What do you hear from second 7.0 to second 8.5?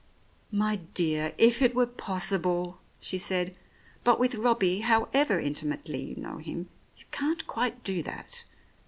can't quite do that.